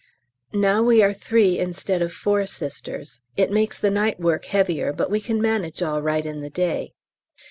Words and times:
Now 0.55 0.81
we 0.81 1.03
are 1.03 1.13
three 1.13 1.59
instead 1.59 2.01
of 2.01 2.11
four 2.11 2.47
Sisters, 2.47 3.21
it 3.37 3.51
makes 3.51 3.79
the 3.79 3.91
night 3.91 4.19
work 4.19 4.45
heavier, 4.45 4.91
but 4.91 5.11
we 5.11 5.19
can 5.21 5.39
manage 5.39 5.83
all 5.83 6.01
right 6.01 6.25
in 6.25 6.41
the 6.41 6.49
day. 6.49 6.95